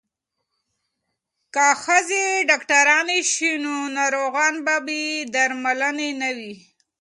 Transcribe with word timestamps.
که 1.53 1.65
ښځې 1.83 2.25
ډاکټرانې 2.49 3.19
شي 3.31 3.51
نو 3.63 3.73
ناروغان 3.97 4.53
به 4.65 4.75
بې 4.85 5.03
درملنې 5.33 6.09
نه 6.21 6.29
وي. 6.37 6.53